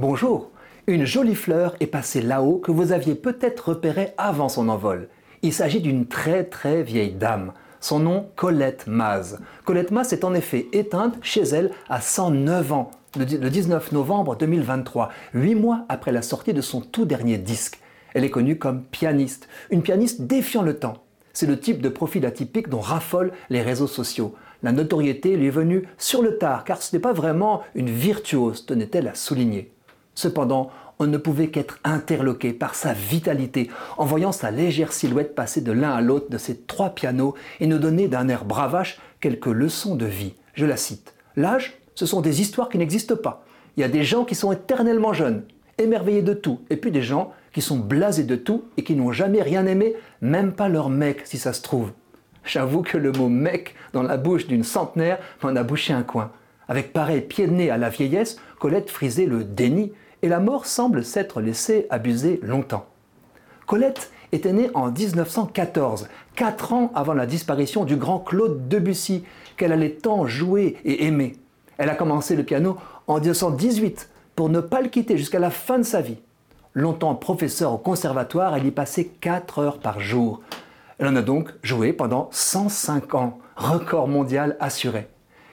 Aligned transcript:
Bonjour, 0.00 0.52
une 0.86 1.04
jolie 1.04 1.34
fleur 1.34 1.74
est 1.80 1.88
passée 1.88 2.22
là-haut 2.22 2.58
que 2.58 2.70
vous 2.70 2.92
aviez 2.92 3.16
peut-être 3.16 3.70
repérée 3.70 4.12
avant 4.16 4.48
son 4.48 4.68
envol. 4.68 5.08
Il 5.42 5.52
s'agit 5.52 5.80
d'une 5.80 6.06
très 6.06 6.44
très 6.44 6.84
vieille 6.84 7.14
dame. 7.14 7.52
Son 7.80 7.98
nom, 7.98 8.28
Colette 8.36 8.86
Maz. 8.86 9.40
Colette 9.64 9.90
Maz 9.90 10.12
est 10.12 10.22
en 10.22 10.34
effet 10.34 10.68
éteinte 10.72 11.16
chez 11.20 11.42
elle 11.42 11.72
à 11.88 12.00
109 12.00 12.72
ans, 12.72 12.92
le 13.16 13.24
19 13.24 13.90
novembre 13.90 14.36
2023, 14.36 15.08
huit 15.34 15.56
mois 15.56 15.84
après 15.88 16.12
la 16.12 16.22
sortie 16.22 16.54
de 16.54 16.60
son 16.60 16.80
tout 16.80 17.04
dernier 17.04 17.36
disque. 17.36 17.80
Elle 18.14 18.22
est 18.22 18.30
connue 18.30 18.56
comme 18.56 18.84
pianiste, 18.84 19.48
une 19.70 19.82
pianiste 19.82 20.22
défiant 20.22 20.62
le 20.62 20.78
temps. 20.78 21.02
C'est 21.32 21.46
le 21.46 21.58
type 21.58 21.82
de 21.82 21.88
profil 21.88 22.24
atypique 22.24 22.68
dont 22.68 22.78
raffolent 22.78 23.32
les 23.50 23.62
réseaux 23.62 23.88
sociaux. 23.88 24.36
La 24.62 24.70
notoriété 24.70 25.36
lui 25.36 25.48
est 25.48 25.50
venue 25.50 25.88
sur 25.98 26.22
le 26.22 26.38
tard, 26.38 26.62
car 26.62 26.82
ce 26.82 26.94
n'est 26.94 27.02
pas 27.02 27.12
vraiment 27.12 27.62
une 27.74 27.90
virtuose, 27.90 28.64
tenait-elle 28.64 29.08
à 29.08 29.16
souligner. 29.16 29.72
Cependant, 30.18 30.72
on 30.98 31.06
ne 31.06 31.16
pouvait 31.16 31.46
qu'être 31.46 31.78
interloqué 31.84 32.52
par 32.52 32.74
sa 32.74 32.92
vitalité 32.92 33.70
en 33.98 34.04
voyant 34.04 34.32
sa 34.32 34.50
légère 34.50 34.92
silhouette 34.92 35.36
passer 35.36 35.60
de 35.60 35.70
l'un 35.70 35.92
à 35.92 36.00
l'autre 36.00 36.28
de 36.28 36.38
ses 36.38 36.56
trois 36.56 36.90
pianos 36.90 37.36
et 37.60 37.68
nous 37.68 37.78
donner 37.78 38.08
d'un 38.08 38.26
air 38.26 38.44
bravache 38.44 38.98
quelques 39.20 39.46
leçons 39.46 39.94
de 39.94 40.06
vie. 40.06 40.34
Je 40.54 40.66
la 40.66 40.76
cite. 40.76 41.14
L'âge, 41.36 41.78
ce 41.94 42.04
sont 42.04 42.20
des 42.20 42.40
histoires 42.40 42.68
qui 42.68 42.78
n'existent 42.78 43.14
pas. 43.14 43.44
Il 43.76 43.80
y 43.80 43.84
a 43.84 43.88
des 43.88 44.02
gens 44.02 44.24
qui 44.24 44.34
sont 44.34 44.50
éternellement 44.50 45.12
jeunes, 45.12 45.44
émerveillés 45.78 46.22
de 46.22 46.34
tout, 46.34 46.62
et 46.68 46.76
puis 46.76 46.90
des 46.90 47.02
gens 47.02 47.32
qui 47.52 47.62
sont 47.62 47.78
blasés 47.78 48.24
de 48.24 48.34
tout 48.34 48.64
et 48.76 48.82
qui 48.82 48.96
n'ont 48.96 49.12
jamais 49.12 49.42
rien 49.42 49.66
aimé, 49.66 49.94
même 50.20 50.52
pas 50.52 50.68
leur 50.68 50.90
mec 50.90 51.20
si 51.26 51.38
ça 51.38 51.52
se 51.52 51.62
trouve. 51.62 51.92
J'avoue 52.42 52.82
que 52.82 52.98
le 52.98 53.12
mot 53.12 53.28
mec 53.28 53.76
dans 53.92 54.02
la 54.02 54.16
bouche 54.16 54.48
d'une 54.48 54.64
centenaire 54.64 55.20
m'en 55.44 55.54
a 55.54 55.62
bouché 55.62 55.92
un 55.92 56.02
coin. 56.02 56.32
Avec 56.66 56.92
pareil 56.92 57.20
pied 57.20 57.46
de 57.46 57.52
nez 57.52 57.70
à 57.70 57.78
la 57.78 57.88
vieillesse, 57.88 58.40
Colette 58.58 58.90
frisait 58.90 59.26
le 59.26 59.44
déni 59.44 59.92
et 60.22 60.28
la 60.28 60.40
mort 60.40 60.66
semble 60.66 61.04
s'être 61.04 61.40
laissée 61.40 61.86
abuser 61.90 62.40
longtemps. 62.42 62.86
Colette 63.66 64.10
était 64.32 64.52
née 64.52 64.70
en 64.74 64.90
1914, 64.90 66.08
quatre 66.34 66.72
ans 66.72 66.90
avant 66.94 67.14
la 67.14 67.26
disparition 67.26 67.84
du 67.84 67.96
grand 67.96 68.18
Claude 68.18 68.68
Debussy, 68.68 69.24
qu'elle 69.56 69.72
allait 69.72 69.90
tant 69.90 70.26
jouer 70.26 70.76
et 70.84 71.06
aimer. 71.06 71.36
Elle 71.78 71.90
a 71.90 71.94
commencé 71.94 72.36
le 72.36 72.44
piano 72.44 72.76
en 73.06 73.20
1918 73.20 74.10
pour 74.36 74.48
ne 74.48 74.60
pas 74.60 74.80
le 74.80 74.88
quitter 74.88 75.16
jusqu'à 75.16 75.38
la 75.38 75.50
fin 75.50 75.78
de 75.78 75.82
sa 75.84 76.00
vie. 76.00 76.18
Longtemps 76.74 77.14
professeur 77.14 77.72
au 77.72 77.78
conservatoire, 77.78 78.54
elle 78.56 78.66
y 78.66 78.70
passait 78.70 79.06
4 79.06 79.58
heures 79.58 79.78
par 79.78 80.00
jour. 80.00 80.40
Elle 80.98 81.08
en 81.08 81.16
a 81.16 81.22
donc 81.22 81.52
joué 81.62 81.92
pendant 81.92 82.28
105 82.32 83.14
ans, 83.14 83.38
record 83.56 84.08
mondial 84.08 84.56
assuré. 84.60 85.08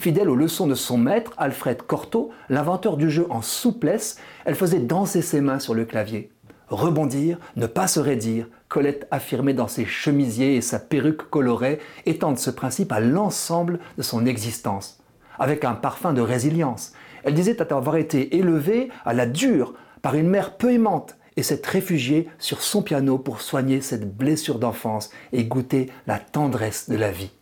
Fidèle 0.00 0.30
aux 0.30 0.34
leçons 0.34 0.66
de 0.66 0.74
son 0.74 0.96
maître, 0.96 1.34
Alfred 1.36 1.82
Cortot, 1.82 2.30
l'inventeur 2.48 2.96
du 2.96 3.10
jeu 3.10 3.26
en 3.28 3.42
souplesse, 3.42 4.16
elle 4.46 4.54
faisait 4.54 4.80
danser 4.80 5.20
ses 5.20 5.42
mains 5.42 5.58
sur 5.58 5.74
le 5.74 5.84
clavier. 5.84 6.32
Rebondir, 6.68 7.38
ne 7.56 7.66
pas 7.66 7.86
se 7.86 8.00
raidir, 8.00 8.46
Colette 8.68 9.06
affirmait 9.10 9.52
dans 9.52 9.68
ses 9.68 9.84
chemisiers 9.84 10.56
et 10.56 10.62
sa 10.62 10.78
perruque 10.78 11.28
colorée, 11.28 11.80
étendre 12.06 12.38
ce 12.38 12.48
principe 12.48 12.92
à 12.92 13.00
l'ensemble 13.00 13.78
de 13.98 14.02
son 14.02 14.24
existence. 14.24 15.02
Avec 15.38 15.66
un 15.66 15.74
parfum 15.74 16.14
de 16.14 16.22
résilience, 16.22 16.94
elle 17.22 17.34
disait 17.34 17.60
avoir 17.70 17.96
été 17.96 18.38
élevée 18.38 18.88
à 19.04 19.12
la 19.12 19.26
dure 19.26 19.74
par 20.00 20.14
une 20.14 20.30
mère 20.30 20.56
peu 20.56 20.72
aimante 20.72 21.18
et 21.36 21.42
s'être 21.42 21.66
réfugiée 21.66 22.26
sur 22.38 22.62
son 22.62 22.80
piano 22.80 23.18
pour 23.18 23.42
soigner 23.42 23.82
cette 23.82 24.16
blessure 24.16 24.60
d'enfance 24.60 25.10
et 25.34 25.44
goûter 25.44 25.90
la 26.06 26.18
tendresse 26.18 26.88
de 26.88 26.96
la 26.96 27.12
vie. 27.12 27.32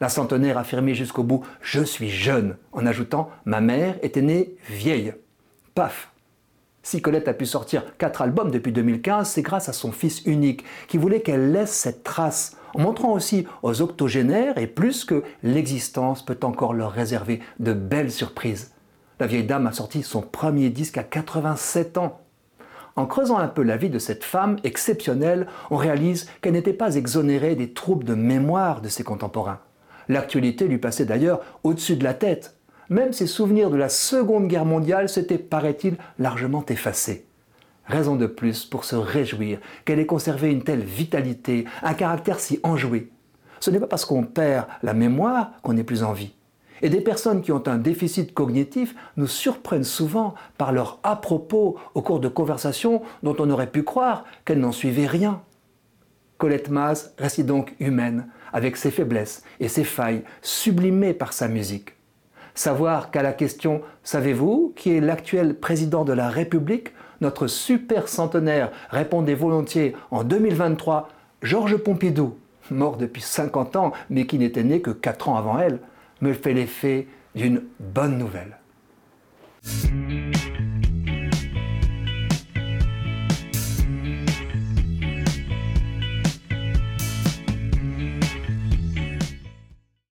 La 0.00 0.08
centenaire 0.08 0.58
affirmait 0.58 0.94
jusqu'au 0.94 1.24
bout 1.24 1.44
Je 1.60 1.82
suis 1.82 2.08
jeune, 2.08 2.56
en 2.72 2.86
ajoutant 2.86 3.30
Ma 3.44 3.60
mère 3.60 3.96
était 4.02 4.22
née 4.22 4.54
vieille. 4.70 5.12
Paf 5.74 6.12
Si 6.84 7.02
Colette 7.02 7.26
a 7.26 7.34
pu 7.34 7.46
sortir 7.46 7.96
quatre 7.98 8.22
albums 8.22 8.52
depuis 8.52 8.70
2015, 8.70 9.28
c'est 9.28 9.42
grâce 9.42 9.68
à 9.68 9.72
son 9.72 9.90
fils 9.90 10.24
unique, 10.24 10.64
qui 10.86 10.98
voulait 10.98 11.20
qu'elle 11.20 11.50
laisse 11.50 11.72
cette 11.72 12.04
trace, 12.04 12.56
en 12.74 12.80
montrant 12.80 13.12
aussi 13.12 13.46
aux 13.62 13.82
octogénaires 13.82 14.56
et 14.56 14.68
plus 14.68 15.04
que 15.04 15.24
l'existence 15.42 16.24
peut 16.24 16.38
encore 16.42 16.74
leur 16.74 16.92
réserver 16.92 17.40
de 17.58 17.72
belles 17.72 18.12
surprises. 18.12 18.72
La 19.18 19.26
vieille 19.26 19.46
dame 19.46 19.66
a 19.66 19.72
sorti 19.72 20.04
son 20.04 20.22
premier 20.22 20.70
disque 20.70 20.98
à 20.98 21.02
87 21.02 21.98
ans. 21.98 22.20
En 22.94 23.06
creusant 23.06 23.38
un 23.38 23.48
peu 23.48 23.62
la 23.62 23.76
vie 23.76 23.90
de 23.90 23.98
cette 23.98 24.22
femme 24.22 24.58
exceptionnelle, 24.62 25.48
on 25.70 25.76
réalise 25.76 26.28
qu'elle 26.40 26.52
n'était 26.52 26.72
pas 26.72 26.94
exonérée 26.94 27.56
des 27.56 27.72
troubles 27.72 28.04
de 28.04 28.14
mémoire 28.14 28.80
de 28.80 28.88
ses 28.88 29.02
contemporains. 29.02 29.60
L'actualité 30.08 30.66
lui 30.66 30.78
passait 30.78 31.04
d'ailleurs 31.04 31.40
au-dessus 31.64 31.96
de 31.96 32.04
la 32.04 32.14
tête. 32.14 32.56
Même 32.88 33.12
ses 33.12 33.26
souvenirs 33.26 33.70
de 33.70 33.76
la 33.76 33.88
Seconde 33.88 34.48
Guerre 34.48 34.64
mondiale 34.64 35.08
s'étaient, 35.08 35.38
paraît-il, 35.38 35.96
largement 36.18 36.64
effacés. 36.66 37.26
Raison 37.86 38.16
de 38.16 38.26
plus 38.26 38.64
pour 38.64 38.84
se 38.84 38.96
réjouir 38.96 39.58
qu'elle 39.84 39.98
ait 39.98 40.06
conservé 40.06 40.50
une 40.50 40.62
telle 40.62 40.84
vitalité, 40.84 41.64
un 41.82 41.94
caractère 41.94 42.40
si 42.40 42.60
enjoué. 42.62 43.10
Ce 43.60 43.70
n'est 43.70 43.80
pas 43.80 43.86
parce 43.86 44.04
qu'on 44.04 44.24
perd 44.24 44.66
la 44.82 44.94
mémoire 44.94 45.52
qu'on 45.62 45.72
n'est 45.72 45.84
plus 45.84 46.02
en 46.02 46.12
vie. 46.12 46.32
Et 46.80 46.90
des 46.90 47.00
personnes 47.00 47.42
qui 47.42 47.50
ont 47.50 47.66
un 47.66 47.78
déficit 47.78 48.32
cognitif 48.32 48.94
nous 49.16 49.26
surprennent 49.26 49.84
souvent 49.84 50.34
par 50.58 50.72
leur 50.72 51.00
à-propos 51.02 51.76
au 51.94 52.02
cours 52.02 52.20
de 52.20 52.28
conversations 52.28 53.02
dont 53.22 53.34
on 53.38 53.50
aurait 53.50 53.70
pu 53.70 53.82
croire 53.82 54.24
qu'elles 54.44 54.60
n'en 54.60 54.72
suivaient 54.72 55.06
rien. 55.06 55.42
Colette 56.38 56.70
Maz 56.70 57.12
reste 57.18 57.40
donc 57.42 57.74
humaine, 57.80 58.28
avec 58.52 58.76
ses 58.76 58.90
faiblesses 58.90 59.42
et 59.60 59.68
ses 59.68 59.84
failles, 59.84 60.22
sublimées 60.40 61.14
par 61.14 61.32
sa 61.32 61.48
musique. 61.48 61.94
Savoir 62.54 63.10
qu'à 63.10 63.22
la 63.22 63.32
question 63.32 63.82
Savez-vous 64.02 64.72
qui 64.74 64.96
est 64.96 65.00
l'actuel 65.00 65.54
président 65.54 66.04
de 66.04 66.12
la 66.12 66.28
République? 66.28 66.92
notre 67.20 67.46
super 67.46 68.08
centenaire 68.08 68.70
répondait 68.90 69.34
volontiers 69.34 69.94
en 70.10 70.24
2023 70.24 71.08
Georges 71.42 71.76
Pompidou, 71.76 72.36
mort 72.70 72.96
depuis 72.96 73.22
50 73.22 73.76
ans 73.76 73.92
mais 74.10 74.26
qui 74.26 74.38
n'était 74.38 74.64
né 74.64 74.80
que 74.80 74.90
4 74.90 75.28
ans 75.28 75.36
avant 75.36 75.58
elle, 75.58 75.80
me 76.20 76.32
fait 76.32 76.52
l'effet 76.52 77.06
d'une 77.34 77.62
bonne 77.78 78.18
nouvelle. 78.18 78.58